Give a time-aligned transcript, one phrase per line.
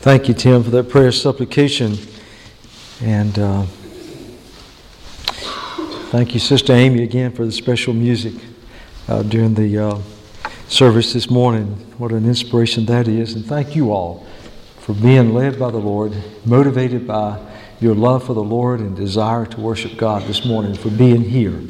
[0.00, 1.98] Thank you, Tim, for that prayer supplication.
[3.02, 3.64] And uh,
[6.08, 8.32] thank you, Sister Amy, again for the special music
[9.08, 10.00] uh, during the uh,
[10.68, 11.66] service this morning.
[11.98, 13.34] What an inspiration that is.
[13.34, 14.26] And thank you all
[14.78, 16.14] for being led by the Lord,
[16.46, 17.38] motivated by
[17.78, 21.60] your love for the Lord and desire to worship God this morning, for being here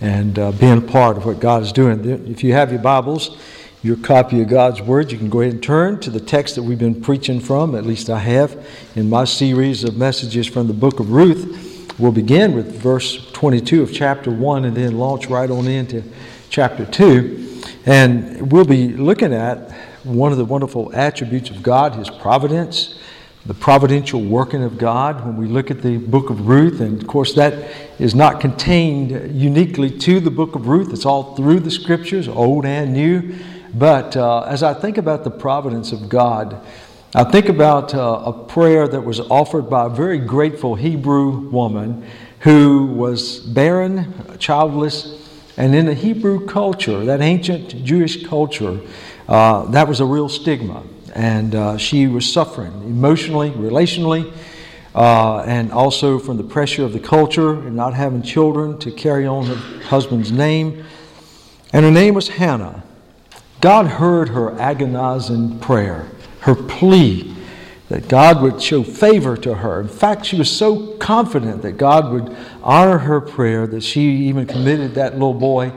[0.00, 2.04] and uh, being part of what God is doing.
[2.28, 3.40] If you have your Bibles,
[3.82, 6.64] your copy of God's Word, you can go ahead and turn to the text that
[6.64, 8.66] we've been preaching from, at least I have,
[8.96, 11.94] in my series of messages from the book of Ruth.
[11.96, 16.02] We'll begin with verse 22 of chapter 1 and then launch right on into
[16.50, 17.62] chapter 2.
[17.86, 19.70] And we'll be looking at
[20.02, 22.98] one of the wonderful attributes of God, His providence,
[23.46, 26.80] the providential working of God when we look at the book of Ruth.
[26.80, 31.36] And of course, that is not contained uniquely to the book of Ruth, it's all
[31.36, 33.36] through the scriptures, old and new.
[33.74, 36.64] But uh, as I think about the providence of God,
[37.14, 42.06] I think about uh, a prayer that was offered by a very grateful Hebrew woman
[42.40, 48.80] who was barren, childless, and in the Hebrew culture, that ancient Jewish culture,
[49.28, 50.84] uh, that was a real stigma.
[51.14, 54.32] And uh, she was suffering emotionally, relationally,
[54.94, 59.26] uh, and also from the pressure of the culture and not having children to carry
[59.26, 60.84] on her husband's name.
[61.72, 62.84] And her name was Hannah.
[63.60, 66.06] God heard her agonizing prayer,
[66.40, 67.34] her plea
[67.88, 69.80] that God would show favor to her.
[69.80, 74.46] In fact, she was so confident that God would honor her prayer that she even
[74.46, 75.72] committed that little boy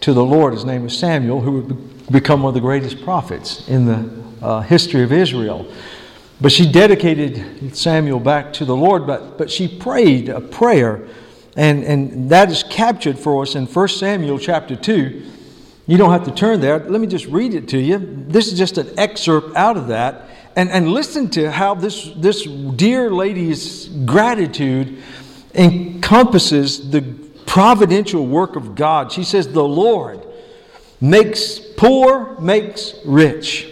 [0.00, 0.52] to the Lord.
[0.52, 4.10] His name was Samuel, who would become one of the greatest prophets in the
[4.44, 5.70] uh, history of Israel.
[6.40, 11.06] But she dedicated Samuel back to the Lord, but, but she prayed a prayer,
[11.56, 15.30] and, and that is captured for us in 1 Samuel chapter 2
[15.86, 16.78] you don't have to turn there.
[16.78, 17.98] Let me just read it to you.
[18.28, 20.30] This is just an excerpt out of that.
[20.56, 25.02] And, and listen to how this, this dear lady's gratitude
[25.54, 27.02] encompasses the
[27.46, 29.12] providential work of God.
[29.12, 30.24] She says, The Lord
[31.00, 33.70] makes poor, makes rich.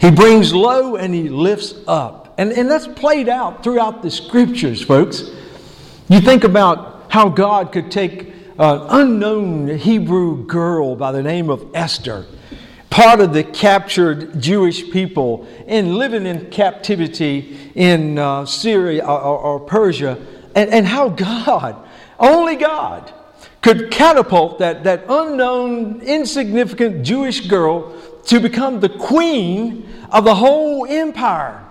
[0.00, 2.34] He brings low and he lifts up.
[2.38, 5.30] And, and that's played out throughout the scriptures, folks.
[6.08, 11.64] You think about how God could take an unknown Hebrew girl by the name of
[11.74, 12.26] Esther,
[12.90, 19.60] part of the captured Jewish people and living in captivity in uh, Syria or, or
[19.60, 20.18] Persia,
[20.56, 21.76] and, and how God,
[22.18, 23.12] only God,
[23.62, 30.84] could catapult that, that unknown, insignificant Jewish girl to become the queen of the whole
[30.86, 31.64] empire.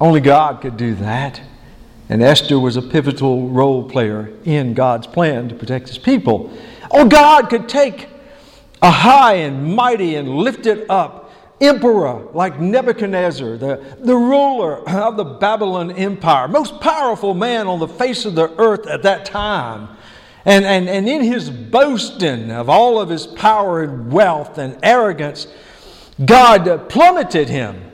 [0.00, 1.40] Only God could do that.
[2.08, 6.52] And Esther was a pivotal role player in God's plan to protect his people.
[6.90, 8.08] Oh, God could take
[8.82, 15.24] a high and mighty and lifted up emperor like Nebuchadnezzar, the, the ruler of the
[15.24, 19.88] Babylon Empire, most powerful man on the face of the earth at that time.
[20.44, 25.46] And, and, and in his boasting of all of his power and wealth and arrogance,
[26.22, 27.90] God plummeted him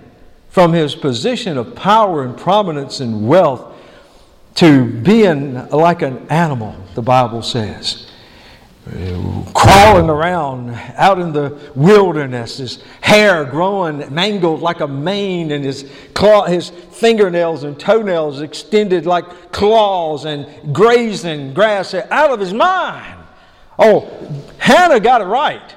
[0.49, 3.70] from his position of power and prominence and wealth
[4.57, 8.07] to being like an animal, the Bible says.
[9.55, 15.91] Crawling around out in the wilderness, his hair growing mangled like a mane, and his,
[16.15, 23.19] claw, his fingernails and toenails extended like claws, and grazing grass out of his mind.
[23.79, 24.09] Oh,
[24.59, 25.75] Hannah got it right.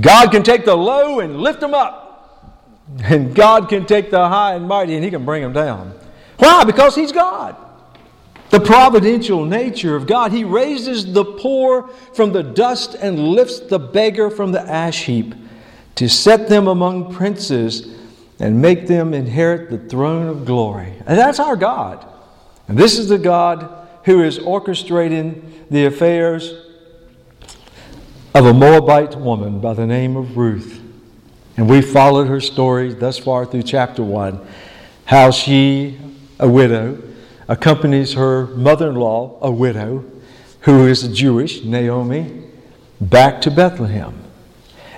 [0.00, 2.58] God can take the low and lift them up,
[3.04, 5.92] and God can take the high and mighty and He can bring them down.
[6.42, 6.64] Why?
[6.64, 7.54] Because He's God.
[8.50, 10.32] The providential nature of God.
[10.32, 15.36] He raises the poor from the dust and lifts the beggar from the ash heap
[15.94, 17.96] to set them among princes
[18.40, 20.92] and make them inherit the throne of glory.
[21.06, 22.04] And that's our God.
[22.66, 26.52] And this is the God who is orchestrating the affairs
[28.34, 30.82] of a Moabite woman by the name of Ruth.
[31.56, 34.44] And we followed her story thus far through chapter 1
[35.04, 35.98] how she
[36.42, 37.00] a widow,
[37.46, 40.04] accompanies her mother in law, a widow,
[40.62, 42.42] who is a Jewish, Naomi,
[43.00, 44.20] back to Bethlehem.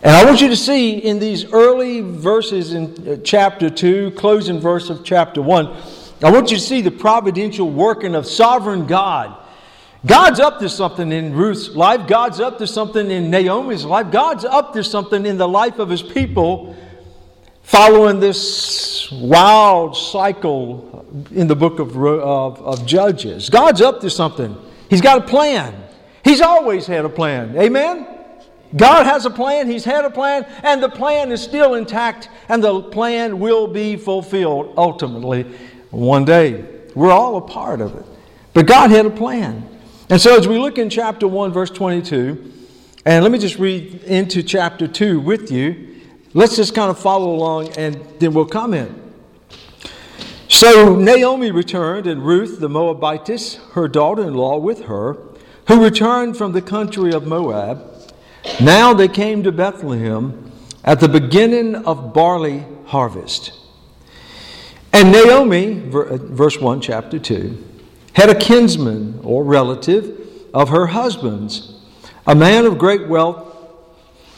[0.02, 4.58] And I want you to see in these early verses in uh, chapter 2, closing
[4.58, 5.67] verse of chapter 1,
[6.23, 9.37] I want you to see the providential working of sovereign God.
[10.06, 12.06] God's up to something in Ruth's life.
[12.06, 14.11] God's up to something in Naomi's life.
[14.11, 16.75] God's up to something in the life of his people
[17.64, 23.49] following this wild cycle in the book of, of, of, Judges.
[23.50, 24.56] God's up to something,
[24.88, 25.75] He's got a plan.
[26.22, 27.56] He's always had a plan.
[27.58, 28.06] Amen?
[28.76, 32.62] God has a plan, He's had a plan, and the plan is still intact, and
[32.62, 35.43] the plan will be fulfilled ultimately
[35.90, 36.64] one day.
[36.94, 38.05] We're all a part of it.
[38.52, 39.69] But God had a plan.
[40.10, 42.52] And so as we look in chapter 1, verse 22,
[43.06, 45.94] and let me just read into chapter 2 with you.
[46.36, 49.00] Let's just kind of follow along and then we'll comment.
[50.48, 55.16] So Naomi returned, and Ruth the Moabitess, her daughter in law, with her,
[55.69, 58.12] who returned from the country of Moab.
[58.60, 60.52] Now they came to Bethlehem
[60.84, 63.52] at the beginning of barley harvest.
[64.92, 67.64] And Naomi, uh, verse 1, chapter 2,
[68.12, 70.20] had a kinsman or relative
[70.52, 71.81] of her husband's,
[72.26, 73.56] a man of great wealth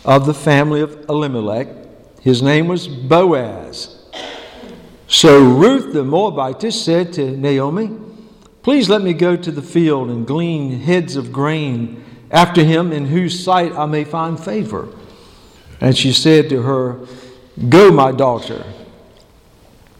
[0.04, 1.68] of the family of Elimelech.
[2.26, 4.02] His name was Boaz.
[5.06, 7.96] So Ruth the Moabitess said to Naomi,
[8.64, 13.06] Please let me go to the field and glean heads of grain after him in
[13.06, 14.88] whose sight I may find favor.
[15.80, 16.98] And she said to her,
[17.68, 18.64] Go, my daughter.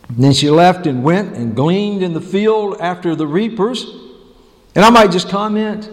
[0.09, 3.87] And then she left and went and gleaned in the field after the reapers.
[4.75, 5.89] And I might just comment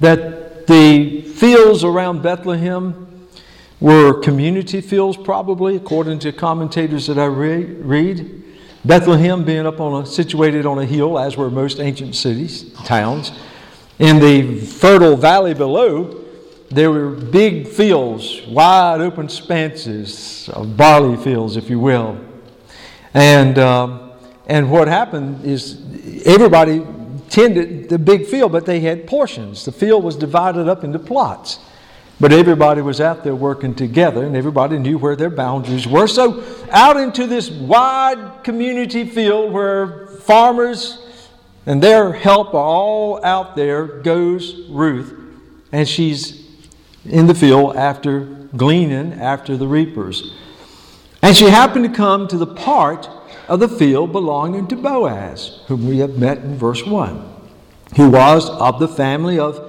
[0.00, 3.07] that the fields around Bethlehem
[3.80, 8.44] were community fields, probably, according to commentators that I read.
[8.84, 13.32] Bethlehem being up on a, situated on a hill, as were most ancient cities, towns.
[13.98, 16.24] In the fertile valley below,
[16.70, 22.18] there were big fields, wide open expanses of barley fields, if you will.
[23.14, 24.12] And, um,
[24.46, 25.82] and what happened is
[26.26, 26.86] everybody
[27.30, 29.64] tended the big field, but they had portions.
[29.64, 31.58] The field was divided up into plots.
[32.20, 36.08] But everybody was out there working together and everybody knew where their boundaries were.
[36.08, 40.98] So, out into this wide community field where farmers
[41.64, 45.14] and their help are all out there goes Ruth.
[45.70, 46.44] And she's
[47.04, 48.20] in the field after
[48.56, 50.32] gleaning after the reapers.
[51.22, 53.08] And she happened to come to the part
[53.48, 57.34] of the field belonging to Boaz, whom we have met in verse 1,
[57.96, 59.67] who was of the family of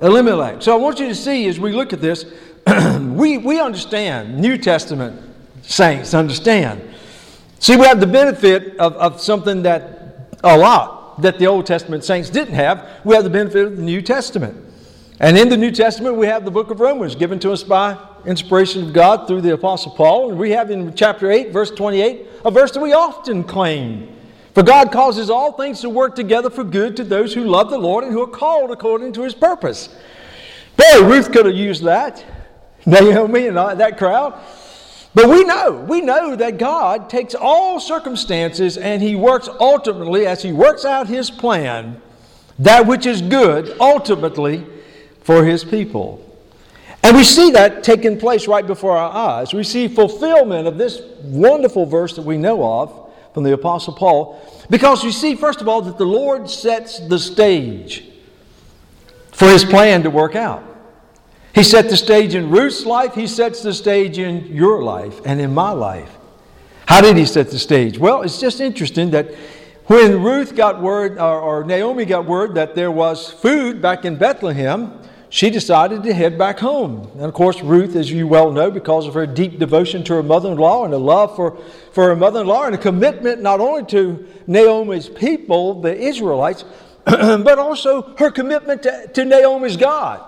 [0.00, 0.62] Elimelech.
[0.62, 2.24] So I want you to see as we look at this,
[3.00, 5.20] we, we understand, New Testament
[5.62, 6.82] saints understand.
[7.58, 12.04] See, we have the benefit of, of something that a lot that the Old Testament
[12.04, 12.88] saints didn't have.
[13.04, 14.56] We have the benefit of the New Testament.
[15.18, 17.98] And in the New Testament, we have the book of Romans given to us by
[18.24, 20.30] inspiration of God through the Apostle Paul.
[20.30, 24.16] And we have in chapter 8, verse 28, a verse that we often claim.
[24.54, 27.78] For God causes all things to work together for good to those who love the
[27.78, 29.88] Lord and who are called according to his purpose.
[30.76, 32.24] Boy, Ruth could have used that.
[32.86, 34.40] Naomi and that crowd.
[35.12, 40.42] But we know, we know that God takes all circumstances and he works ultimately, as
[40.42, 42.00] he works out his plan,
[42.60, 44.64] that which is good ultimately
[45.22, 46.26] for his people.
[47.02, 49.52] And we see that taking place right before our eyes.
[49.52, 52.99] We see fulfillment of this wonderful verse that we know of
[53.32, 54.40] from the Apostle Paul,
[54.70, 58.04] because you see, first of all, that the Lord sets the stage
[59.32, 60.64] for his plan to work out.
[61.54, 65.40] He set the stage in Ruth's life, he sets the stage in your life and
[65.40, 66.16] in my life.
[66.86, 67.98] How did he set the stage?
[67.98, 69.32] Well, it's just interesting that
[69.86, 74.16] when Ruth got word, or, or Naomi got word that there was food back in
[74.16, 74.99] Bethlehem,
[75.30, 77.08] she decided to head back home.
[77.14, 80.22] And of course, Ruth, as you well know, because of her deep devotion to her
[80.24, 81.56] mother in law and a love for,
[81.92, 86.64] for her mother in law and a commitment not only to Naomi's people, the Israelites,
[87.04, 90.20] but also her commitment to, to Naomi's God.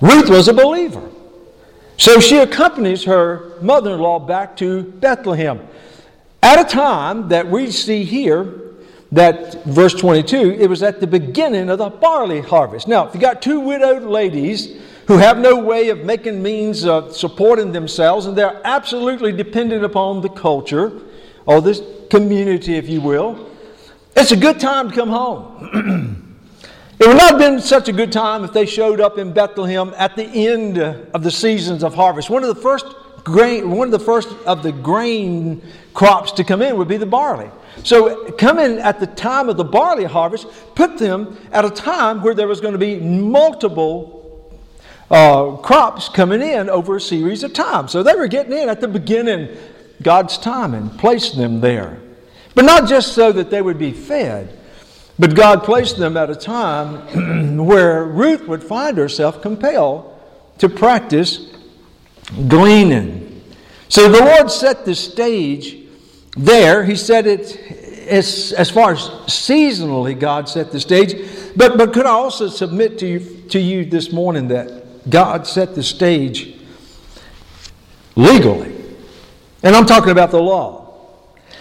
[0.00, 1.10] Ruth was a believer.
[1.96, 5.66] So she accompanies her mother in law back to Bethlehem.
[6.42, 8.65] At a time that we see here
[9.12, 12.88] that verse 22, it was at the beginning of the barley harvest.
[12.88, 17.16] Now, if you got two widowed ladies who have no way of making means of
[17.16, 21.00] supporting themselves, and they're absolutely dependent upon the culture
[21.46, 23.48] or this community, if you will,
[24.16, 26.38] it's a good time to come home.
[26.98, 29.92] it would not have been such a good time if they showed up in Bethlehem
[29.96, 32.28] at the end of the seasons of harvest.
[32.28, 32.86] One of the first
[33.26, 35.60] grain, one of the first of the grain
[35.94, 37.50] crops to come in would be the barley.
[37.82, 42.22] So, come in at the time of the barley harvest, put them at a time
[42.22, 44.56] where there was going to be multiple
[45.10, 47.90] uh, crops coming in over a series of times.
[47.90, 49.56] So, they were getting in at the beginning,
[50.00, 52.00] God's time, and placed them there.
[52.54, 54.56] But not just so that they would be fed,
[55.18, 60.12] but God placed them at a time where Ruth would find herself compelled
[60.58, 61.55] to practice
[62.48, 63.42] gleaning.
[63.88, 65.86] So, the Lord set the stage
[66.36, 67.56] there, he said it
[68.06, 71.14] as, as far as seasonally, God set the stage.
[71.56, 75.74] But, but could I also submit to you, to you this morning that God set
[75.74, 76.58] the stage
[78.16, 78.74] legally.
[79.62, 80.84] And I'm talking about the law.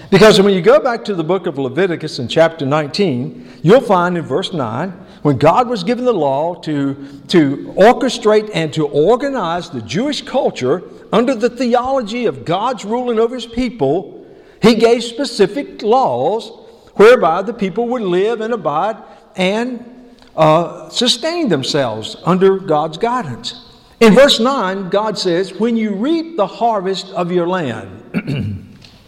[0.10, 4.18] Because when you go back to the book of Leviticus in chapter 19, you'll find
[4.18, 6.94] in verse 9, when God was given the law to,
[7.30, 13.34] to orchestrate and to organize the Jewish culture under the theology of God's ruling over
[13.34, 14.24] his people,
[14.62, 16.52] he gave specific laws
[16.94, 19.02] whereby the people would live and abide
[19.36, 23.66] and uh, sustain themselves under God's guidance.
[24.00, 28.68] In verse 9, God says, When you reap the harvest of your land,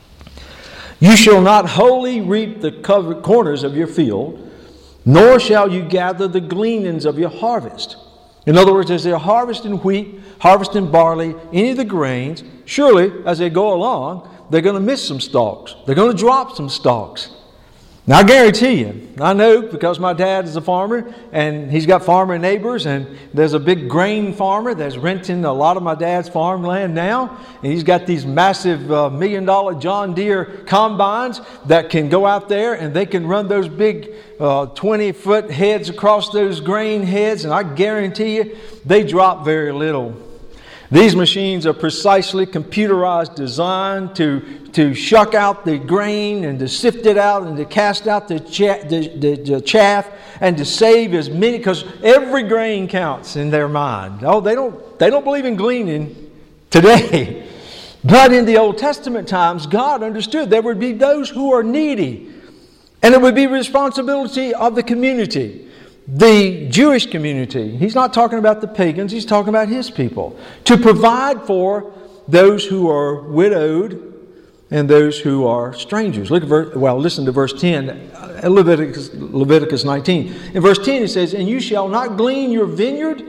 [1.00, 2.72] you shall not wholly reap the
[3.22, 4.46] corners of your field,
[5.08, 7.96] nor shall you gather the gleanings of your harvest.
[8.46, 13.40] In other words, as they're harvesting wheat, harvesting barley, any of the grains, surely as
[13.40, 15.76] they go along, they're going to miss some stalks.
[15.86, 17.32] They're going to drop some stalks.
[18.10, 22.06] Now, I guarantee you, I know because my dad is a farmer and he's got
[22.06, 26.30] farmer neighbors, and there's a big grain farmer that's renting a lot of my dad's
[26.30, 27.38] farmland now.
[27.62, 32.48] And he's got these massive uh, million dollar John Deere combines that can go out
[32.48, 34.10] there and they can run those big
[34.40, 39.74] uh, 20 foot heads across those grain heads, and I guarantee you, they drop very
[39.74, 40.27] little.
[40.90, 44.40] These machines are precisely computerized, designed to,
[44.70, 48.40] to shuck out the grain and to sift it out and to cast out the,
[48.40, 53.50] cha- the, the, the chaff and to save as many, because every grain counts in
[53.50, 54.24] their mind.
[54.24, 56.32] Oh, they don't, they don't believe in gleaning
[56.70, 57.44] today.
[58.04, 62.32] But in the Old Testament times, God understood there would be those who are needy,
[63.02, 65.67] and it would be responsibility of the community
[66.08, 70.78] the Jewish community, he's not talking about the pagans, he's talking about his people, to
[70.78, 71.94] provide for
[72.28, 74.04] those who are widowed
[74.72, 76.32] and those who are strangers.
[76.32, 80.34] Look at verse, well, listen to verse 10, uh, Leviticus, Leviticus 19.
[80.54, 83.24] In verse 10 it says, And you shall not glean your vineyard,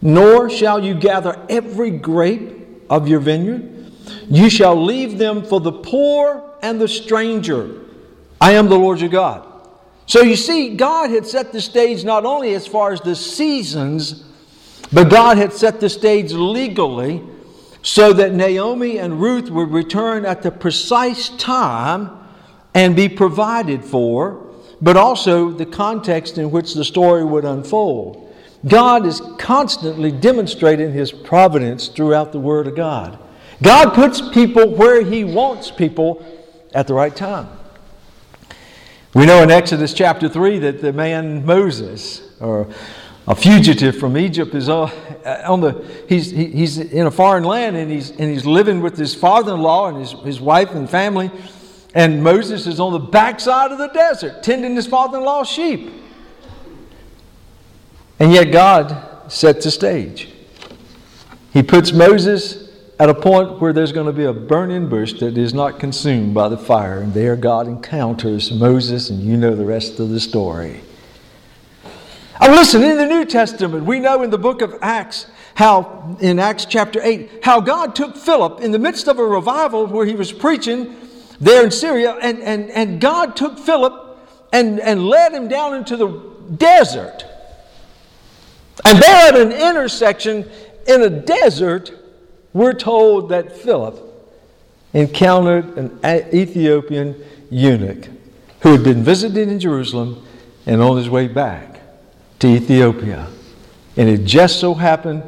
[0.00, 2.56] nor shall you gather every grape
[2.88, 3.92] of your vineyard.
[4.28, 7.82] You shall leave them for the poor and the stranger.
[8.40, 9.47] I am the Lord your God.
[10.08, 14.24] So you see, God had set the stage not only as far as the seasons,
[14.90, 17.22] but God had set the stage legally
[17.82, 22.10] so that Naomi and Ruth would return at the precise time
[22.72, 24.46] and be provided for,
[24.80, 28.34] but also the context in which the story would unfold.
[28.66, 33.18] God is constantly demonstrating His providence throughout the Word of God.
[33.62, 36.24] God puts people where He wants people
[36.72, 37.57] at the right time.
[39.14, 42.68] We know in Exodus chapter 3 that the man Moses, or
[43.26, 44.90] a fugitive from Egypt, is uh,
[45.46, 49.14] on the, he's, he's in a foreign land and he's, and he's living with his
[49.14, 51.30] father in law and his, his wife and family.
[51.94, 55.90] And Moses is on the backside of the desert tending his father in law's sheep.
[58.18, 60.28] And yet God sets the stage.
[61.54, 62.67] He puts Moses
[62.98, 66.34] at a point where there's going to be a burning bush that is not consumed
[66.34, 67.00] by the fire.
[67.00, 70.80] And there God encounters Moses, and you know the rest of the story.
[72.40, 76.38] Oh, listen, in the New Testament, we know in the book of Acts how, in
[76.38, 80.14] Acts chapter 8, how God took Philip in the midst of a revival where he
[80.14, 80.96] was preaching
[81.40, 84.18] there in Syria, and, and, and God took Philip
[84.52, 86.08] and, and led him down into the
[86.56, 87.24] desert.
[88.84, 90.48] And there at an intersection
[90.86, 91.92] in a desert,
[92.52, 93.98] we're told that Philip
[94.92, 95.98] encountered an
[96.34, 97.14] Ethiopian
[97.50, 98.08] eunuch
[98.60, 100.24] who had been visiting in Jerusalem
[100.66, 101.80] and on his way back
[102.40, 103.28] to Ethiopia.
[103.96, 105.22] And it just so happened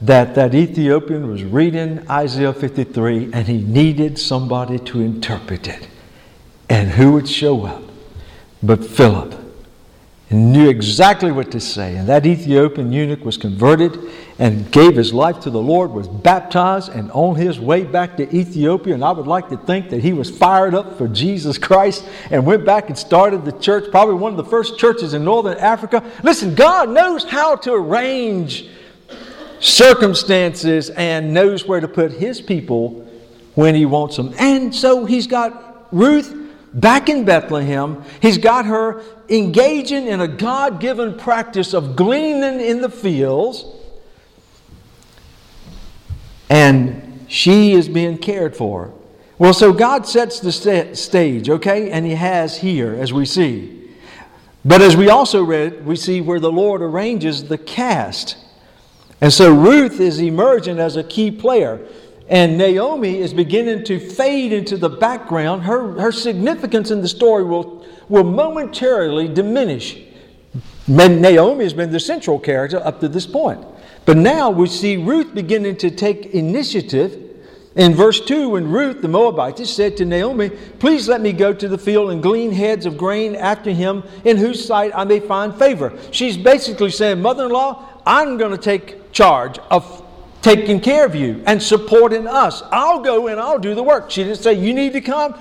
[0.00, 5.88] that that Ethiopian was reading Isaiah 53 and he needed somebody to interpret it.
[6.68, 7.82] And who would show up
[8.62, 9.45] but Philip?
[10.28, 11.96] And knew exactly what to say.
[11.96, 13.96] And that Ethiopian eunuch was converted
[14.40, 18.36] and gave his life to the Lord, was baptized, and on his way back to
[18.36, 18.94] Ethiopia.
[18.94, 22.44] And I would like to think that he was fired up for Jesus Christ and
[22.44, 26.02] went back and started the church, probably one of the first churches in northern Africa.
[26.24, 28.68] Listen, God knows how to arrange
[29.60, 33.06] circumstances and knows where to put his people
[33.54, 34.34] when he wants them.
[34.38, 36.45] And so he's got Ruth
[36.76, 38.04] back in Bethlehem.
[38.20, 43.64] He's got her engaging in a God given practice of gleaning in the fields.
[46.48, 48.94] And she is being cared for.
[49.38, 51.90] Well, so God sets the st- stage, okay?
[51.90, 53.90] And He has here, as we see.
[54.64, 58.36] But as we also read, we see where the Lord arranges the cast.
[59.20, 61.86] And so Ruth is emerging as a key player.
[62.28, 65.62] And Naomi is beginning to fade into the background.
[65.62, 70.02] Her, her significance in the story will, will momentarily diminish.
[70.88, 73.64] Naomi has been the central character up to this point.
[74.04, 77.22] But now we see Ruth beginning to take initiative.
[77.74, 81.68] In verse 2, when Ruth the Moabitess said to Naomi, Please let me go to
[81.68, 85.54] the field and glean heads of grain after him, in whose sight I may find
[85.54, 85.92] favor.
[86.10, 90.05] She's basically saying, Mother in law, I'm going to take charge of
[90.46, 92.62] taking care of you and supporting us.
[92.70, 94.12] I'll go and I'll do the work.
[94.12, 95.36] She didn't say, You need to come.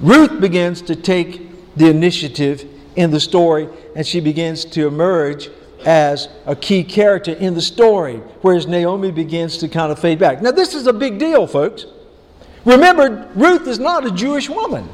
[0.00, 5.50] Ruth begins to take the initiative in the story and she begins to emerge
[5.84, 10.40] as a key character in the story, whereas Naomi begins to kind of fade back.
[10.40, 11.84] Now, this is a big deal, folks.
[12.64, 14.88] Remember, Ruth is not a Jewish woman,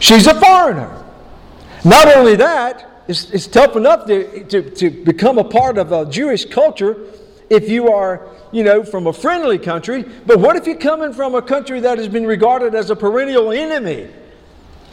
[0.00, 0.96] she's a foreigner.
[1.84, 6.04] Not only that, it's, it's tough enough to, to, to become a part of a
[6.10, 6.96] Jewish culture
[7.50, 10.04] if you are, you know, from a friendly country.
[10.24, 13.50] But what if you're coming from a country that has been regarded as a perennial
[13.50, 14.08] enemy?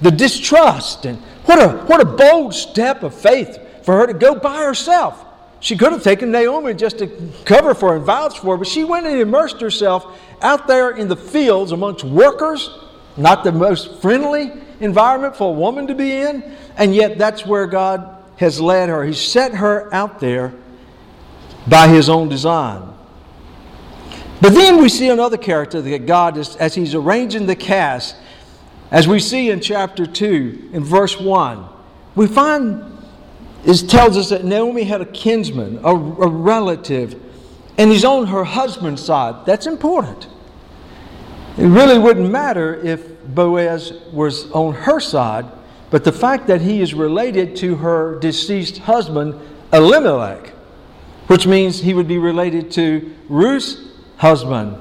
[0.01, 4.35] The distrust and what a what a bold step of faith for her to go
[4.35, 5.23] by herself.
[5.59, 9.07] She could have taken Naomi just to cover for and vouch for but she went
[9.07, 12.69] and immersed herself out there in the fields amongst workers,
[13.15, 16.43] not the most friendly environment for a woman to be in,
[16.75, 19.03] and yet that's where God has led her.
[19.03, 20.53] He set her out there
[21.69, 22.93] by His own design.
[24.39, 28.15] But then we see another character that God is, as He's arranging the cast,
[28.91, 31.67] as we see in chapter 2, in verse 1,
[32.15, 32.97] we find
[33.65, 37.21] it tells us that Naomi had a kinsman, a, a relative,
[37.77, 39.45] and he's on her husband's side.
[39.45, 40.27] That's important.
[41.57, 45.45] It really wouldn't matter if Boaz was on her side,
[45.89, 49.35] but the fact that he is related to her deceased husband,
[49.73, 50.53] Elimelech,
[51.27, 53.77] which means he would be related to Ruth's
[54.17, 54.77] husband.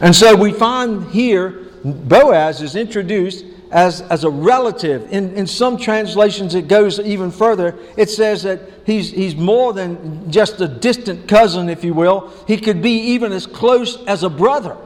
[0.00, 5.10] And so we find here Boaz is introduced as, as a relative.
[5.12, 7.78] In, in some translations, it goes even further.
[7.96, 12.32] It says that he's, he's more than just a distant cousin, if you will.
[12.46, 14.76] He could be even as close as a brother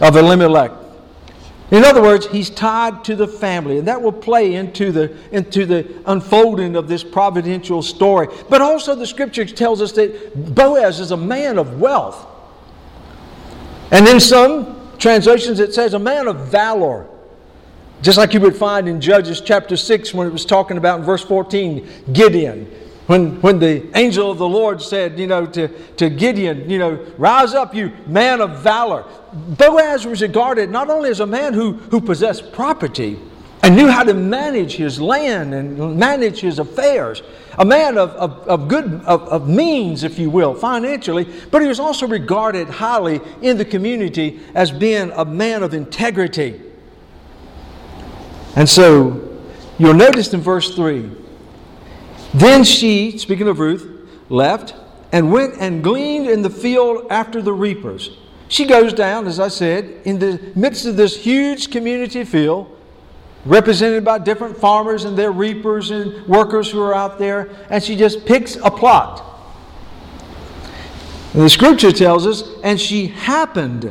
[0.00, 0.72] of Elimelech.
[1.70, 5.66] In other words, he's tied to the family, and that will play into the, into
[5.66, 8.26] the unfolding of this providential story.
[8.48, 12.26] But also, the scripture tells us that Boaz is a man of wealth.
[13.92, 17.06] And in some translations, it says a man of valor.
[18.02, 21.04] Just like you would find in Judges chapter 6 when it was talking about in
[21.04, 22.68] verse 14, Gideon.
[23.10, 27.04] When, when the angel of the Lord said, you know, to, to Gideon, you know,
[27.18, 29.04] rise up, you man of valor.
[29.32, 33.18] Boaz was regarded not only as a man who, who possessed property
[33.64, 37.24] and knew how to manage his land and manage his affairs,
[37.58, 41.66] a man of, of, of good, of, of means, if you will, financially, but he
[41.66, 46.60] was also regarded highly in the community as being a man of integrity
[48.56, 49.40] and so
[49.78, 51.10] you'll notice in verse 3
[52.32, 53.86] Then she, speaking of Ruth,
[54.28, 54.74] left
[55.12, 58.10] and went and gleaned in the field after the reapers.
[58.48, 62.76] She goes down, as I said, in the midst of this huge community field,
[63.44, 67.96] represented by different farmers and their reapers and workers who are out there, and she
[67.96, 69.24] just picks a plot.
[71.32, 73.84] And the scripture tells us, and she happened.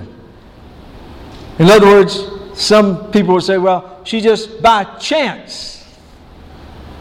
[1.58, 2.22] In other words,
[2.54, 5.86] some people would say, well, she just by chance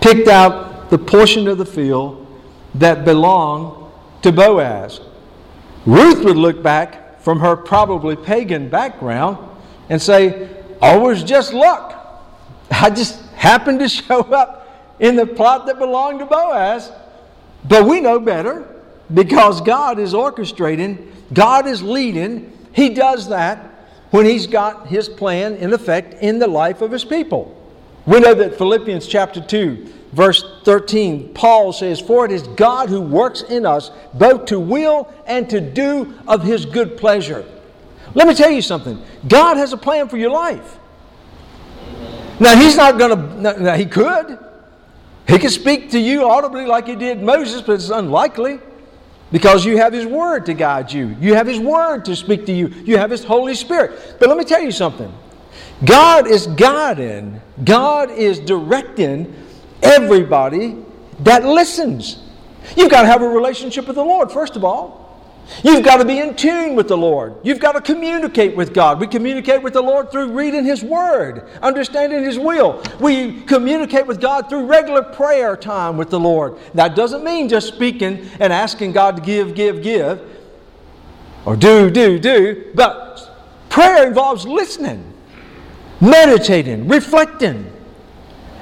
[0.00, 2.26] picked out the portion of the field
[2.74, 3.90] that belonged
[4.22, 5.00] to Boaz.
[5.86, 9.38] Ruth would look back from her probably pagan background
[9.88, 10.28] and say,
[10.80, 11.94] it was just luck.
[12.70, 16.92] I just happened to show up in the plot that belonged to Boaz.
[17.64, 18.66] But we know better
[19.12, 22.52] because God is orchestrating, God is leading.
[22.72, 23.58] He does that
[24.10, 27.54] when he's got his plan in effect in the life of his people.
[28.08, 33.02] We know that Philippians chapter 2, verse 13, Paul says, For it is God who
[33.02, 37.44] works in us both to will and to do of his good pleasure.
[38.14, 40.78] Let me tell you something God has a plan for your life.
[42.40, 44.38] Now, he's not going to, now, he could.
[45.26, 48.58] He could speak to you audibly like he did Moses, but it's unlikely.
[49.30, 51.14] Because you have His Word to guide you.
[51.20, 52.68] You have His Word to speak to you.
[52.68, 54.16] You have His Holy Spirit.
[54.18, 55.12] But let me tell you something
[55.84, 59.34] God is guiding, God is directing
[59.82, 60.76] everybody
[61.20, 62.22] that listens.
[62.76, 65.08] You've got to have a relationship with the Lord, first of all.
[65.64, 67.34] You've got to be in tune with the Lord.
[67.42, 69.00] You've got to communicate with God.
[69.00, 72.82] We communicate with the Lord through reading His Word, understanding His will.
[73.00, 76.58] We communicate with God through regular prayer time with the Lord.
[76.74, 80.20] That doesn't mean just speaking and asking God to give, give, give,
[81.46, 83.30] or do, do, do, but
[83.70, 85.07] prayer involves listening,
[86.00, 87.72] meditating, reflecting,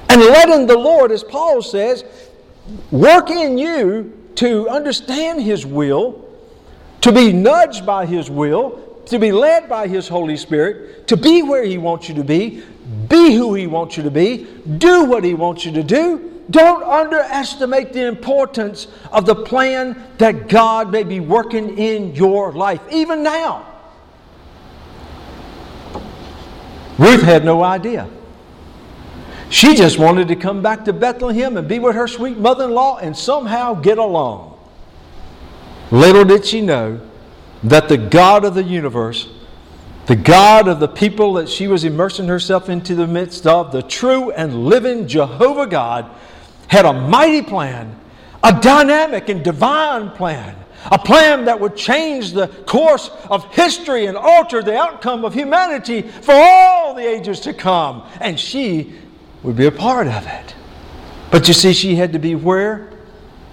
[0.09, 2.05] and letting the Lord, as Paul says,
[2.91, 6.25] work in you to understand His will,
[7.01, 11.43] to be nudged by His will, to be led by His Holy Spirit, to be
[11.43, 12.63] where He wants you to be,
[13.09, 14.47] be who He wants you to be,
[14.79, 16.33] do what He wants you to do.
[16.51, 22.81] Don't underestimate the importance of the plan that God may be working in your life,
[22.91, 23.76] even now.
[26.99, 28.09] Ruth had no idea.
[29.49, 32.73] She just wanted to come back to Bethlehem and be with her sweet mother in
[32.73, 34.59] law and somehow get along.
[35.91, 37.01] Little did she know
[37.63, 39.29] that the God of the universe,
[40.07, 43.83] the God of the people that she was immersing herself into the midst of, the
[43.83, 46.11] true and living Jehovah God,
[46.69, 47.99] had a mighty plan,
[48.43, 50.57] a dynamic and divine plan,
[50.91, 56.03] a plan that would change the course of history and alter the outcome of humanity
[56.03, 58.07] for all the ages to come.
[58.21, 58.95] And she
[59.43, 60.55] would be a part of it.
[61.31, 62.91] But you see, she had to be where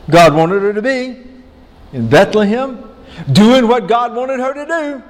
[0.10, 1.24] God wanted her to be
[1.94, 2.90] in Bethlehem,
[3.32, 5.04] doing what God wanted her to do,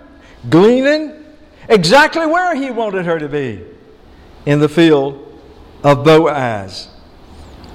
[0.50, 1.24] gleaning
[1.70, 3.64] exactly where He wanted her to be
[4.46, 5.42] in the field
[5.84, 6.90] of Boaz.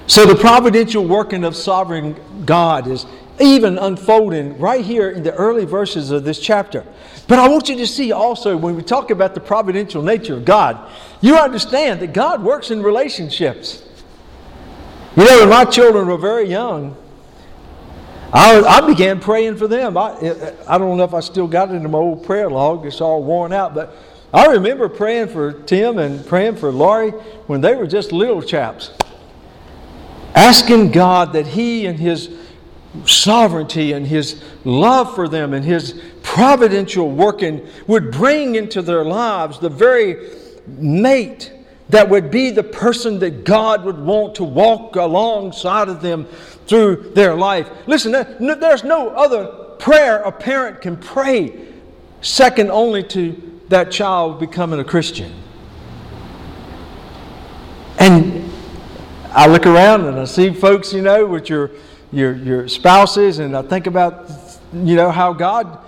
[0.07, 3.05] So the providential working of sovereign God is
[3.39, 6.85] even unfolding right here in the early verses of this chapter.
[7.27, 10.45] But I want you to see also when we talk about the providential nature of
[10.45, 13.83] God, you understand that God works in relationships.
[15.15, 16.95] You know, when my children were very young,
[18.31, 19.97] I, I began praying for them.
[19.97, 20.15] I,
[20.67, 23.23] I don't know if I still got it in my old prayer log, it's all
[23.23, 23.95] worn out, but
[24.31, 27.11] I remember praying for Tim and praying for Laurie
[27.47, 28.91] when they were just little chaps
[30.35, 32.27] asking God that He and His
[33.05, 39.59] sovereignty and His love for them and His providential working would bring into their lives
[39.59, 40.31] the very
[40.67, 41.51] mate
[41.89, 46.25] that would be the person that God would want to walk alongside of them
[46.67, 47.67] through their life.
[47.87, 49.47] Listen, there's no other
[49.79, 51.67] prayer a parent can pray
[52.21, 55.33] second only to that child becoming a Christian.
[57.97, 58.51] And
[59.31, 61.71] I look around and I see folks, you know, with your,
[62.11, 64.29] your, your spouses, and I think about,
[64.73, 65.79] you know, how God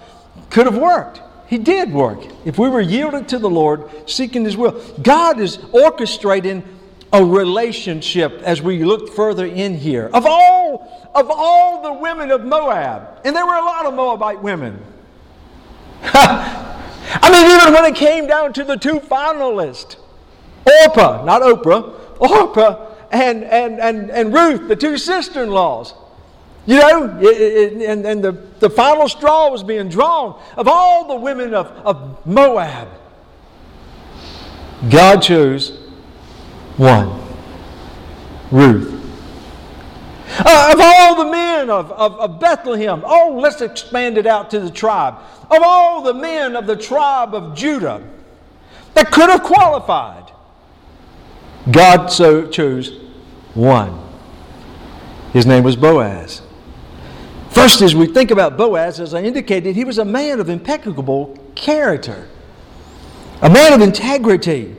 [0.50, 1.22] could have worked.
[1.48, 2.24] He did work.
[2.46, 6.64] If we were yielded to the Lord, seeking His will, God is orchestrating
[7.14, 10.10] a relationship as we look further in here.
[10.14, 14.42] Of all, of all the women of Moab, and there were a lot of Moabite
[14.42, 14.82] women.
[16.04, 19.98] I mean, even when it came down to the two finalists,
[20.66, 25.94] Orpah, not Oprah, Orpah and, and, and, and Ruth, the two sister in laws.
[26.66, 31.54] You know, and, and the, the final straw was being drawn of all the women
[31.54, 32.88] of, of Moab.
[34.90, 35.78] God chose
[36.78, 37.20] one
[38.52, 39.00] Ruth.
[40.40, 44.60] Uh, of all the men of, of, of, Bethlehem, oh, let's expand it out to
[44.60, 45.16] the tribe.
[45.50, 48.02] Of all the men of the tribe of Judah
[48.94, 50.32] that could have qualified,
[51.70, 52.98] God so chose
[53.54, 54.00] one.
[55.34, 56.42] His name was Boaz.
[57.52, 61.38] First, as we think about Boaz, as I indicated, he was a man of impeccable
[61.54, 62.28] character,
[63.42, 64.76] a man of integrity.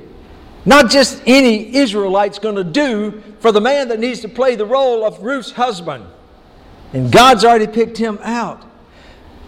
[0.64, 4.64] Not just any Israelite's going to do for the man that needs to play the
[4.64, 6.06] role of Ruth's husband.
[6.92, 8.64] And God's already picked him out.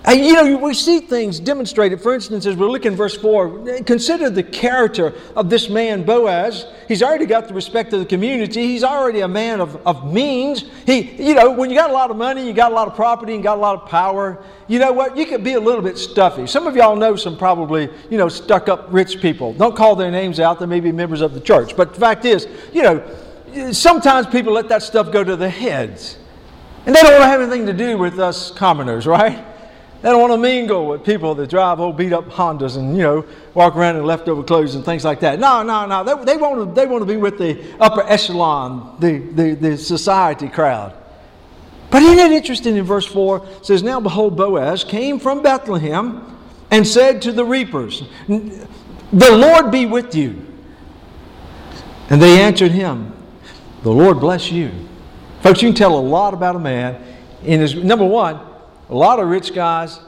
[0.07, 1.99] And, you know, we see things demonstrated.
[1.99, 6.67] For instance, as we look in verse 4, consider the character of this man, Boaz.
[6.89, 8.67] He's already got the respect of the community.
[8.67, 10.67] He's already a man of, of means.
[10.85, 12.95] He, you know, when you got a lot of money, you got a lot of
[12.95, 15.17] property, and got a lot of power, you know what?
[15.17, 16.47] You can be a little bit stuffy.
[16.47, 19.55] Some of y'all know some probably, you know, stuck up rich people.
[19.55, 20.61] Don't call their names out.
[20.61, 21.75] They may be members of the church.
[21.75, 26.19] But the fact is, you know, sometimes people let that stuff go to their heads.
[26.85, 29.54] And they don't want to have anything to do with us commoners, right?
[30.05, 33.03] They don't want to mingle with people that drive old beat up Hondas and, you
[33.03, 35.39] know, walk around in leftover clothes and things like that.
[35.41, 36.05] No, no, no.
[36.05, 39.79] They, they, want, to, they want to be with the upper echelon, the, the, the
[39.79, 40.95] society crowd.
[41.91, 43.47] But isn't it interesting in verse 4?
[43.47, 46.37] It says, Now behold, Boaz came from Bethlehem
[46.71, 48.69] and said to the reapers, The
[49.11, 50.45] Lord be with you.
[52.11, 53.17] And they answered him,
[53.83, 54.71] The Lord bless you.
[55.41, 57.03] Folks, you can tell a lot about a man
[57.43, 58.39] in his, number one,
[58.89, 60.01] a lot of rich guys,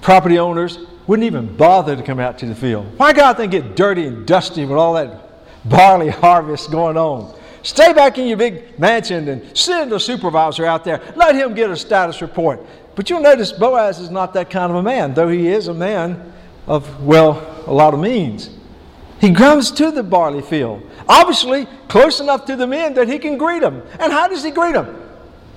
[0.00, 2.86] property owners, wouldn't even bother to come out to the field.
[2.98, 7.38] Why God they get dirty and dusty with all that barley harvest going on?
[7.62, 11.00] Stay back in your big mansion and send a supervisor out there.
[11.16, 12.64] Let him get a status report.
[12.94, 15.74] But you'll notice Boaz is not that kind of a man, though he is a
[15.74, 16.32] man
[16.66, 18.50] of, well, a lot of means.
[19.20, 23.38] He comes to the barley field, obviously close enough to the men that he can
[23.38, 23.82] greet them.
[23.98, 25.03] And how does he greet them?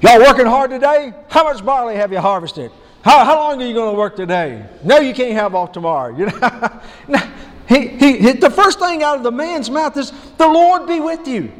[0.01, 1.13] Y'all working hard today?
[1.29, 2.71] How much barley have you harvested?
[3.01, 4.65] How, how long are you going to work today?
[4.83, 6.15] No, you can't have off tomorrow.
[6.15, 7.21] You know?
[7.67, 10.99] he, he, he, the first thing out of the man's mouth is, The Lord be
[10.99, 11.51] with you.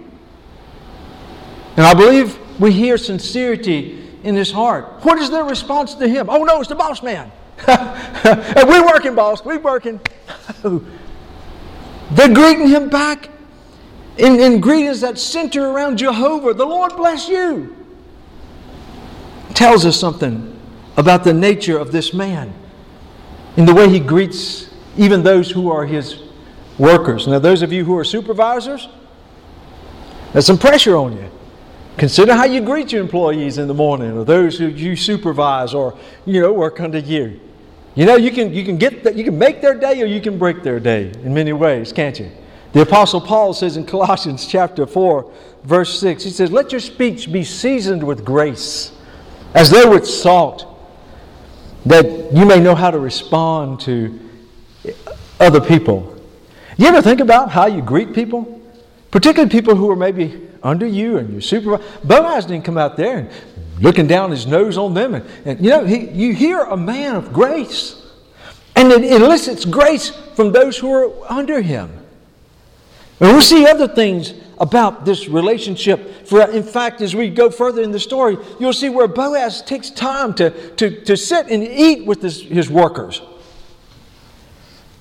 [1.78, 5.04] And I believe we hear sincerity in his heart.
[5.04, 6.30] What is their response to him?
[6.30, 7.32] Oh, no, it's the boss man.
[7.68, 9.44] we're working, boss.
[9.44, 10.00] We're working.
[10.64, 13.30] They're greeting him back
[14.18, 16.54] in, in greetings that center around Jehovah.
[16.54, 17.77] The Lord bless you.
[19.58, 20.56] Tells us something
[20.98, 22.54] about the nature of this man
[23.56, 26.22] in the way he greets even those who are his
[26.78, 27.26] workers.
[27.26, 28.88] Now, those of you who are supervisors,
[30.32, 31.32] there's some pressure on you.
[31.98, 35.98] Consider how you greet your employees in the morning or those who you supervise or,
[36.28, 37.40] you know, work under you.
[37.96, 40.22] You know, you can, you can get that, you can make their day or you
[40.22, 42.30] can break their day in many ways, can't you?
[42.74, 47.32] The Apostle Paul says in Colossians chapter 4, verse 6, he says, Let your speech
[47.32, 48.92] be seasoned with grace,
[49.54, 50.66] as though with salt,
[51.86, 54.20] that you may know how to respond to
[55.40, 56.16] other people.
[56.78, 58.62] You ever think about how you greet people?
[59.12, 61.84] Particularly people who are maybe under you and your supervisor.
[62.04, 63.30] Boaz didn't come out there and
[63.80, 65.16] looking down his nose on them.
[65.16, 68.04] And, and you know, he, you hear a man of grace,
[68.76, 71.90] and it elicits grace from those who are under him.
[73.20, 76.28] And we'll see other things about this relationship.
[76.28, 79.90] For in fact, as we go further in the story, you'll see where Boaz takes
[79.90, 83.22] time to, to, to sit and eat with his, his workers.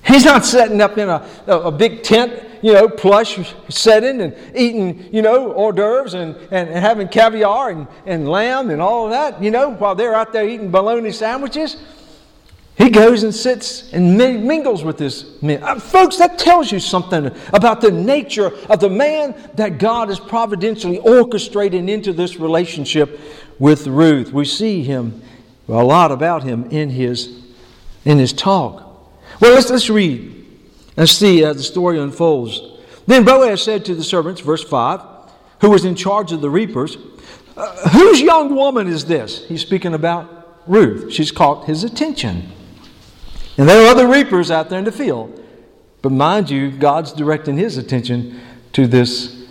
[0.05, 3.39] He's not setting up in a, a, big tent you know, plush
[3.69, 8.69] setting and eating, you know, hors d'oeuvres and, and, and, having caviar and, and lamb
[8.69, 11.77] and all of that, you know, while they're out there eating bologna sandwiches.
[12.77, 15.63] He goes and sits and mingles with this man.
[15.63, 20.19] Uh, folks, that tells you something about the nature of the man that God is
[20.19, 23.19] providentially orchestrating into this relationship
[23.57, 24.31] with Ruth.
[24.31, 25.23] We see him,
[25.67, 27.43] a lot about him in his,
[28.05, 28.83] in his talk.
[29.41, 30.45] Well, let's, let's read
[30.95, 32.61] and see as the story unfolds.
[33.07, 35.01] Then Boaz said to the servants, verse 5,
[35.61, 36.95] who was in charge of the reapers,
[37.55, 39.47] uh, Whose young woman is this?
[39.47, 41.11] He's speaking about Ruth.
[41.11, 42.51] She's caught his attention.
[43.57, 45.43] And there are other reapers out there in the field.
[46.01, 48.39] But mind you, God's directing his attention
[48.73, 49.45] to this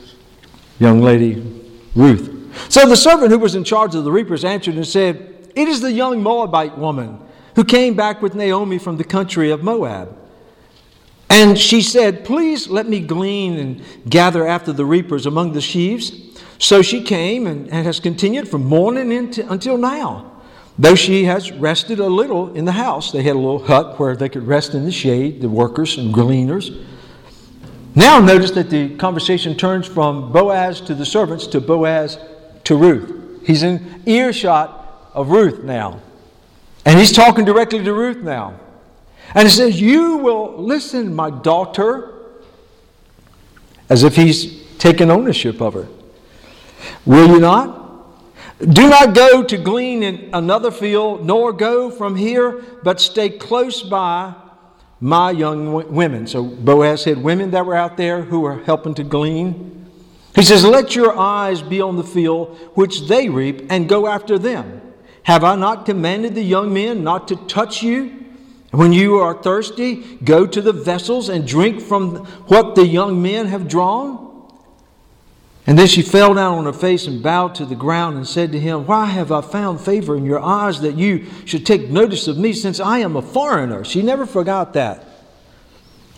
[0.79, 1.65] young lady,
[1.95, 2.33] Ruth.
[2.71, 5.81] So the servant who was in charge of the reapers answered and said, It is
[5.81, 7.21] the young Moabite woman
[7.57, 10.17] who came back with Naomi from the country of Moab.
[11.29, 16.13] And she said, Please let me glean and gather after the reapers among the sheaves.
[16.59, 20.36] So she came and, and has continued from morning into, until now.
[20.79, 24.15] Though she has rested a little in the house, they had a little hut where
[24.15, 26.71] they could rest in the shade, the workers and gleaners.
[27.95, 32.19] Now notice that the conversation turns from Boaz to the servants to Boaz
[32.65, 33.47] to Ruth.
[33.47, 36.03] He's in earshot of Ruth now.
[36.85, 38.61] And he's talking directly to Ruth now.
[39.35, 42.13] And he says, You will listen, my daughter,
[43.89, 45.89] as if he's taken ownership of her.
[47.07, 47.86] Will you not?
[48.59, 53.83] Do not go to glean in another field, nor go from here, but stay close
[53.83, 54.35] by
[54.99, 56.27] my young women.
[56.27, 59.91] So Boaz had women that were out there who were helping to glean.
[60.35, 64.39] He says, Let your eyes be on the field which they reap, and go after
[64.39, 64.81] them.
[65.25, 68.25] Have I not commanded the young men not to touch you?
[68.71, 73.47] When you are thirsty, go to the vessels and drink from what the young men
[73.47, 74.26] have drawn.
[75.67, 78.53] And then she fell down on her face and bowed to the ground and said
[78.53, 82.29] to him, Why have I found favor in your eyes that you should take notice
[82.29, 83.85] of me since I am a foreigner?
[83.85, 85.05] She never forgot that.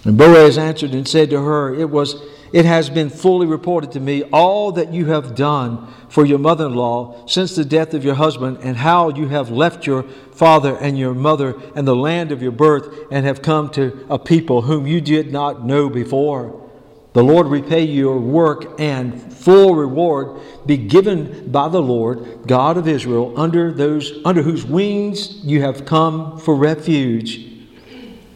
[0.04, 2.16] And Boaz answered and said to her, It was
[2.52, 6.66] it has been fully reported to me all that you have done for your mother
[6.66, 10.76] in law since the death of your husband, and how you have left your father
[10.78, 14.62] and your mother and the land of your birth, and have come to a people
[14.62, 16.67] whom you did not know before.
[17.14, 22.86] The Lord repay your work, and full reward be given by the Lord, God of
[22.86, 27.46] Israel, under, those, under whose wings you have come for refuge.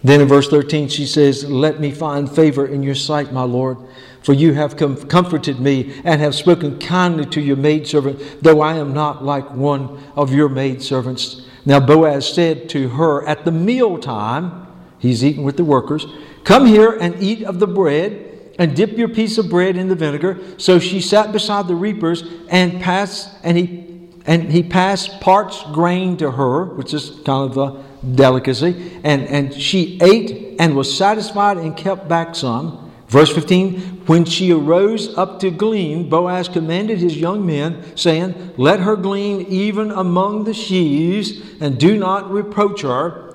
[0.02, 3.76] Then in verse 13, she says, Let me find favor in your sight, my Lord,
[4.22, 8.76] for you have com- comforted me and have spoken kindly to your maidservant, though I
[8.76, 11.42] am not like one of your maidservants.
[11.64, 14.66] Now Boaz said to her at the meal time,
[14.98, 16.06] he's eating with the workers,
[16.42, 19.94] Come here and eat of the bread and dip your piece of bread in the
[19.94, 20.38] vinegar.
[20.58, 23.82] So she sat beside the reapers and passed, and he
[24.26, 27.82] and he passed parched grain to her, which is kind of a
[28.14, 32.90] delicacy, and, and she ate and was satisfied and kept back some.
[33.08, 38.80] Verse 15 When she arose up to glean, Boaz commanded his young men, saying, Let
[38.80, 43.31] her glean even among the sheaves, and do not reproach her.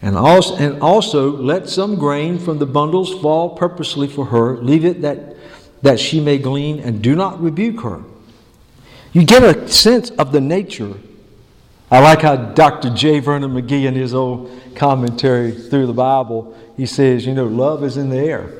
[0.00, 4.56] And also, and also let some grain from the bundles fall purposely for her.
[4.58, 5.36] Leave it that,
[5.82, 8.02] that she may glean, and do not rebuke her.
[9.12, 10.94] You get a sense of the nature.
[11.90, 12.90] I like how Dr.
[12.90, 13.18] J.
[13.20, 17.96] Vernon McGee, in his old commentary through the Bible, he says, You know, love is
[17.96, 18.58] in the air.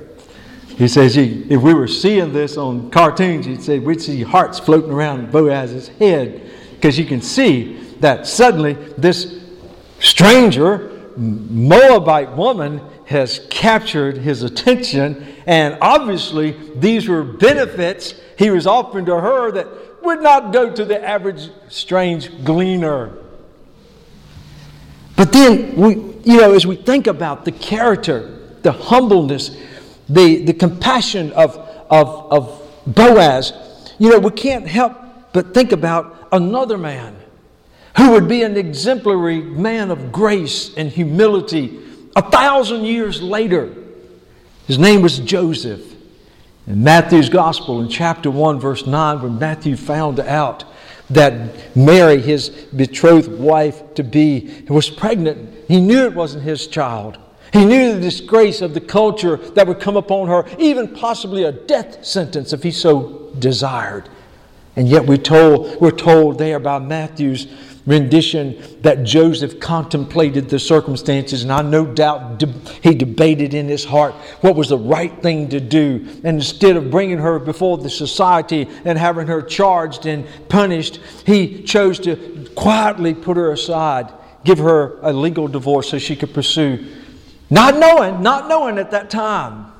[0.78, 4.92] He says, if we were seeing this on cartoons, he'd say we'd see hearts floating
[4.92, 9.40] around Boaz's head because you can see that suddenly this
[9.98, 19.06] stranger, Moabite woman, has captured his attention, and obviously these were benefits he was offering
[19.06, 19.66] to her that
[20.02, 23.12] would not go to the average strange gleaner.
[25.16, 29.56] But then we, you know, as we think about the character, the humbleness,
[30.08, 31.56] the, the compassion of,
[31.90, 33.52] of, of Boaz,
[33.98, 34.96] you know, we can't help
[35.32, 37.16] but think about another man
[37.98, 41.80] who would be an exemplary man of grace and humility
[42.14, 43.74] a thousand years later.
[44.66, 45.82] His name was Joseph.
[46.68, 50.64] In Matthew's Gospel, in chapter 1, verse 9, when Matthew found out
[51.10, 57.18] that Mary, his betrothed wife to be, was pregnant, he knew it wasn't his child.
[57.52, 61.52] He knew the disgrace of the culture that would come upon her, even possibly a
[61.52, 64.08] death sentence if he so desired.
[64.76, 67.46] And yet we told, we're told there by Matthew's
[67.88, 72.40] rendition that Joseph contemplated the circumstances, and I no doubt
[72.82, 76.06] he debated in his heart what was the right thing to do.
[76.22, 81.62] And instead of bringing her before the society and having her charged and punished, he
[81.62, 84.12] chose to quietly put her aside,
[84.44, 86.86] give her a legal divorce so she could pursue
[87.50, 89.72] not knowing, not knowing at that time.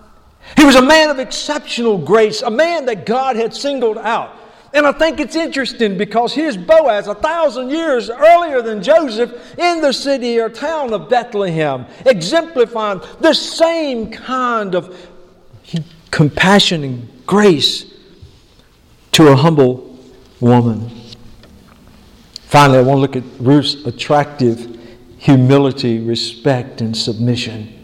[0.57, 4.35] He was a man of exceptional grace, a man that God had singled out.
[4.75, 9.81] And I think it's interesting because here's Boaz, a thousand years earlier than Joseph, in
[9.81, 14.95] the city or town of Bethlehem, exemplifying the same kind of
[16.11, 17.87] compassion and grace
[19.13, 19.99] to a humble
[20.41, 20.91] woman.
[22.43, 24.79] Finally, I want to look at Ruth's attractive
[25.19, 27.75] humility, respect, and submission.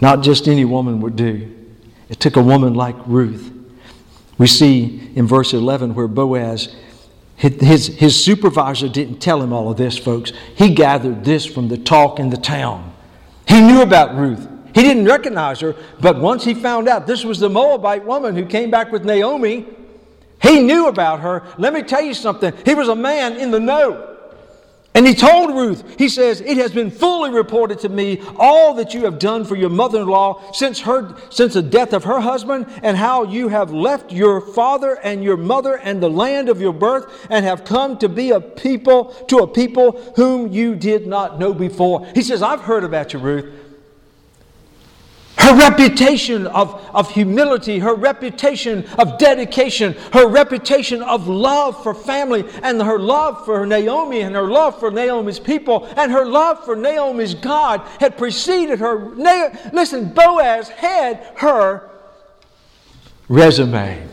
[0.00, 1.54] Not just any woman would do.
[2.08, 3.52] It took a woman like Ruth.
[4.40, 6.74] We see in verse 11 where Boaz,
[7.36, 10.32] his, his supervisor didn't tell him all of this, folks.
[10.56, 12.90] He gathered this from the talk in the town.
[13.46, 14.48] He knew about Ruth.
[14.74, 18.46] He didn't recognize her, but once he found out this was the Moabite woman who
[18.46, 19.66] came back with Naomi,
[20.40, 21.42] he knew about her.
[21.58, 22.54] Let me tell you something.
[22.64, 24.09] He was a man in the know.
[24.92, 28.92] And he told Ruth, he says, It has been fully reported to me all that
[28.92, 32.18] you have done for your mother in law since, her, since the death of her
[32.18, 36.60] husband, and how you have left your father and your mother and the land of
[36.60, 41.06] your birth, and have come to be a people, to a people whom you did
[41.06, 42.04] not know before.
[42.14, 43.69] He says, I've heard about you, Ruth.
[45.50, 52.44] Her reputation of, of humility, her reputation of dedication, her reputation of love for family,
[52.62, 56.76] and her love for Naomi, and her love for Naomi's people, and her love for
[56.76, 59.10] Naomi's God had preceded her.
[59.72, 61.90] Listen, Boaz had her
[63.28, 64.06] resume.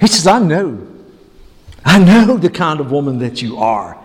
[0.00, 0.86] He says, I know.
[1.84, 3.98] I know the kind of woman that you are.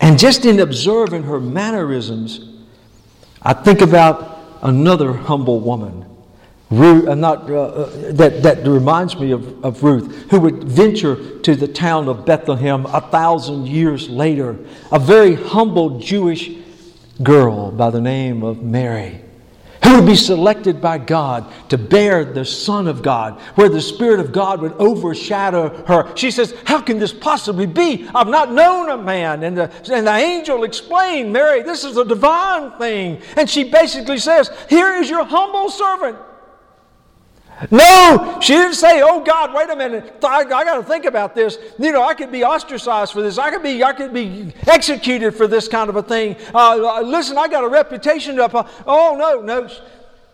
[0.00, 2.48] And just in observing her mannerisms,
[3.42, 4.29] I think about
[4.62, 6.06] another humble woman.
[6.70, 11.40] Ruth, uh, not, uh, uh, that, that reminds me of, of Ruth, who would venture
[11.40, 14.56] to the town of Bethlehem a thousand years later.
[14.92, 16.50] A very humble Jewish
[17.22, 19.22] girl by the name of Mary
[19.94, 24.32] would be selected by God to bear the Son of God, where the Spirit of
[24.32, 26.14] God would overshadow her.
[26.16, 28.08] She says, How can this possibly be?
[28.14, 29.42] I've not known a man.
[29.42, 33.20] And the, and the angel explained, Mary, this is a divine thing.
[33.36, 36.18] And she basically says, Here is your humble servant.
[37.70, 40.24] No, she didn't say, "Oh God, wait a minute.
[40.24, 41.58] I, I got to think about this.
[41.78, 43.36] You know, I could be ostracized for this.
[43.36, 46.36] I could be, I could be executed for this kind of a thing.
[46.54, 48.66] Uh, uh listen, I got a reputation to uphold.
[48.86, 49.68] Oh no, no."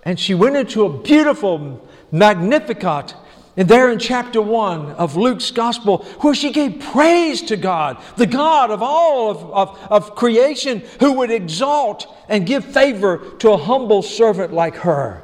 [0.05, 3.15] And she went into a beautiful Magnificat.
[3.59, 8.27] And there in chapter 1 of Luke's gospel, where she gave praise to God, the
[8.27, 13.57] God of all of, of, of creation, who would exalt and give favor to a
[13.57, 15.23] humble servant like her.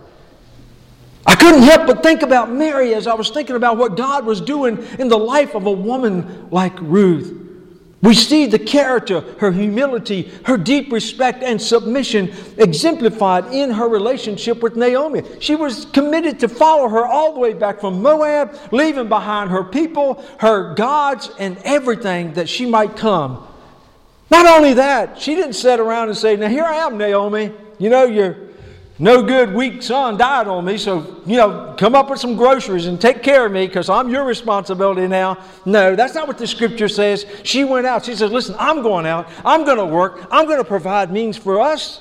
[1.27, 4.41] I couldn't help but think about Mary as I was thinking about what God was
[4.41, 7.39] doing in the life of a woman like Ruth.
[8.03, 14.61] We see the character, her humility, her deep respect and submission exemplified in her relationship
[14.61, 15.23] with Naomi.
[15.39, 19.63] She was committed to follow her all the way back from Moab, leaving behind her
[19.63, 23.47] people, her gods, and everything that she might come.
[24.33, 27.53] Not only that, she didn't sit around and say, Now here I am, Naomi.
[27.79, 28.37] You know, you're
[29.03, 32.87] no good, weak son died on me, so, you know, come up with some groceries
[32.87, 35.39] and take care of me because I'm your responsibility now.
[35.67, 37.27] No, that's not what the scripture says.
[37.43, 38.05] She went out.
[38.05, 39.29] She says, Listen, I'm going out.
[39.45, 40.25] I'm going to work.
[40.31, 42.01] I'm going to provide means for us.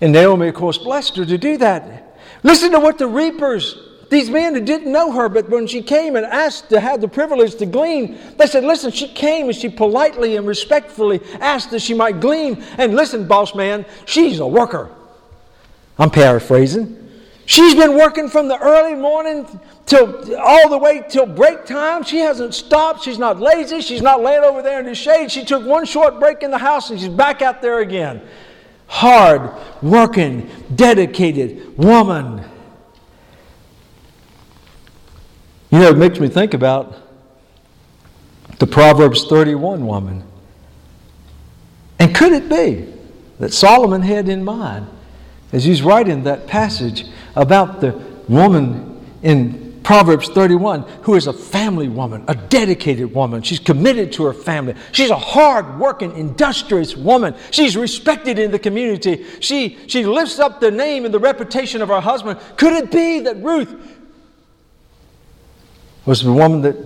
[0.00, 2.16] And Naomi, of course, blessed her to do that.
[2.44, 3.76] Listen to what the reapers,
[4.08, 7.08] these men who didn't know her, but when she came and asked to have the
[7.08, 11.82] privilege to glean, they said, Listen, she came and she politely and respectfully asked that
[11.82, 12.62] she might glean.
[12.78, 14.94] And listen, boss man, she's a worker.
[15.98, 16.98] I'm paraphrasing.
[17.44, 19.46] She's been working from the early morning
[19.84, 22.04] till all the way till break time.
[22.04, 23.02] She hasn't stopped.
[23.02, 23.80] She's not lazy.
[23.80, 25.30] She's not laying over there in the shade.
[25.30, 28.22] She took one short break in the house and she's back out there again.
[28.86, 32.44] Hard working, dedicated woman.
[35.70, 36.94] You know, it makes me think about
[38.58, 40.22] the Proverbs 31 woman.
[41.98, 42.92] And could it be
[43.38, 44.86] that Solomon had in mind
[45.52, 47.92] as he's writing that passage about the
[48.28, 53.42] woman in Proverbs 31 who is a family woman, a dedicated woman.
[53.42, 54.74] She's committed to her family.
[54.92, 57.34] She's a hard working, industrious woman.
[57.50, 59.24] She's respected in the community.
[59.40, 62.40] She, she lifts up the name and the reputation of her husband.
[62.56, 63.74] Could it be that Ruth
[66.06, 66.76] was the woman that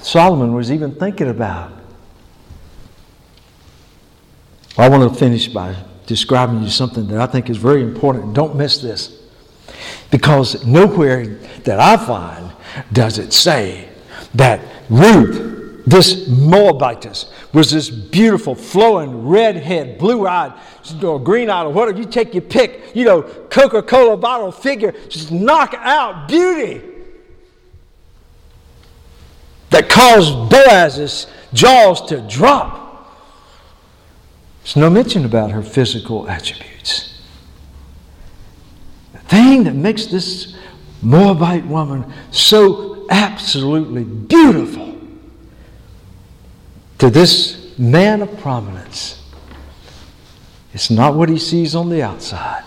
[0.00, 1.72] Solomon was even thinking about?
[4.76, 5.76] I want to finish by
[6.06, 8.34] describing you something that I think is very important.
[8.34, 9.20] Don't miss this.
[10.10, 11.24] Because nowhere
[11.64, 12.52] that I find
[12.92, 13.88] does it say
[14.34, 20.52] that Ruth, this Moabitess, was this beautiful, flowing, red head, blue eyed,
[21.02, 24.92] or green eyed, or whatever you take your pick, you know, Coca Cola bottle figure,
[25.08, 26.82] just knock out beauty
[29.72, 32.81] that caused Boaz's jaws to drop.
[34.62, 37.20] There's no mention about her physical attributes.
[39.12, 40.56] The thing that makes this
[41.02, 44.96] Moabite woman so absolutely beautiful
[46.98, 49.22] to this man of prominence
[50.74, 52.64] it's not what he sees on the outside.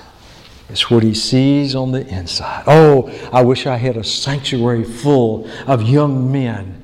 [0.70, 2.64] It's what he sees on the inside.
[2.68, 6.82] Oh, I wish I had a sanctuary full of young men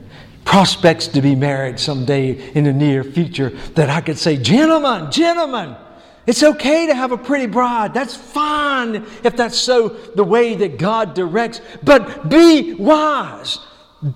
[0.51, 5.77] prospects to be married someday in the near future that I could say, Gentlemen, gentlemen,
[6.27, 7.93] it's okay to have a pretty bride.
[7.93, 11.61] That's fine if that's so the way that God directs.
[11.81, 13.59] But be wise.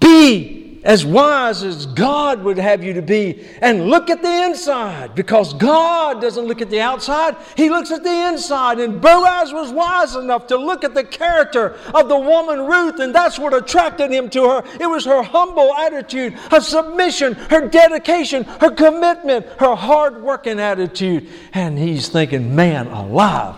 [0.01, 5.15] Be as wise as God would have you to be and look at the inside
[5.15, 8.79] because God doesn't look at the outside, He looks at the inside.
[8.79, 13.13] And Boaz was wise enough to look at the character of the woman Ruth, and
[13.13, 14.63] that's what attracted him to her.
[14.79, 21.27] It was her humble attitude, her submission, her dedication, her commitment, her hard working attitude.
[21.53, 23.55] And he's thinking, man alive.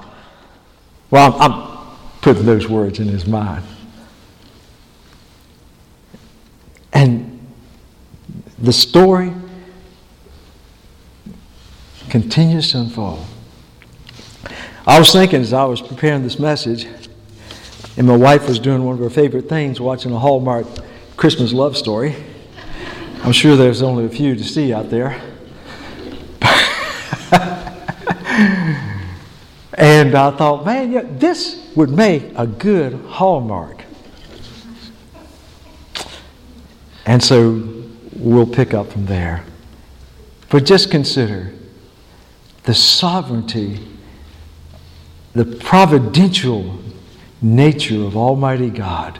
[1.09, 3.63] Well, I'm, I'm putting those words in his mind.
[6.97, 7.53] And
[8.57, 9.31] the story
[12.09, 13.23] continues to unfold.
[14.87, 16.87] I was thinking as I was preparing this message,
[17.97, 20.65] and my wife was doing one of her favorite things, watching a Hallmark
[21.17, 22.15] Christmas love story.
[23.21, 25.21] I'm sure there's only a few to see out there.
[29.75, 33.76] and I thought, man, this would make a good Hallmark.
[37.07, 37.63] And so
[38.17, 39.45] we'll pick up from there.
[40.49, 41.53] But just consider
[42.63, 43.79] the sovereignty,
[45.33, 46.79] the providential
[47.41, 49.19] nature of Almighty God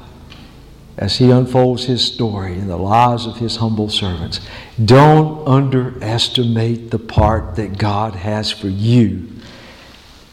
[0.98, 4.42] as He unfolds His story in the lives of His humble servants.
[4.84, 9.30] Don't underestimate the part that God has for you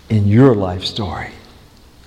[0.08, 1.30] in your life story.